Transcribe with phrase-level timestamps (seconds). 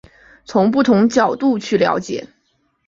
[0.45, 2.25] 从不同角度去了解